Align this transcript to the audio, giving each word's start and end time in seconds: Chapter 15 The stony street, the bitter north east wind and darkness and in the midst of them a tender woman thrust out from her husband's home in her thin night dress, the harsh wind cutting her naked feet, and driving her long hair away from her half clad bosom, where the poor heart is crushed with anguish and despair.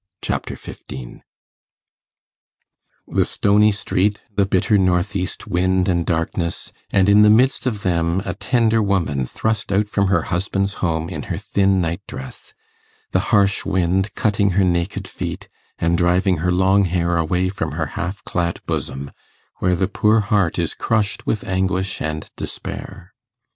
Chapter 0.23 0.55
15 0.55 1.21
The 3.09 3.23
stony 3.23 3.71
street, 3.71 4.19
the 4.35 4.47
bitter 4.47 4.79
north 4.79 5.15
east 5.15 5.45
wind 5.45 5.87
and 5.87 6.07
darkness 6.07 6.71
and 6.89 7.07
in 7.07 7.21
the 7.21 7.29
midst 7.29 7.67
of 7.67 7.83
them 7.83 8.19
a 8.25 8.33
tender 8.33 8.81
woman 8.81 9.27
thrust 9.27 9.71
out 9.71 9.87
from 9.87 10.07
her 10.07 10.23
husband's 10.23 10.73
home 10.81 11.07
in 11.07 11.21
her 11.29 11.37
thin 11.37 11.79
night 11.81 12.01
dress, 12.07 12.55
the 13.11 13.19
harsh 13.29 13.63
wind 13.63 14.15
cutting 14.15 14.49
her 14.57 14.63
naked 14.63 15.07
feet, 15.07 15.47
and 15.77 15.99
driving 15.99 16.37
her 16.37 16.51
long 16.51 16.85
hair 16.85 17.17
away 17.17 17.47
from 17.49 17.73
her 17.73 17.85
half 17.93 18.23
clad 18.23 18.59
bosom, 18.65 19.11
where 19.59 19.75
the 19.75 19.87
poor 19.87 20.21
heart 20.21 20.57
is 20.57 20.73
crushed 20.73 21.27
with 21.27 21.43
anguish 21.43 22.01
and 22.01 22.31
despair. 22.35 23.13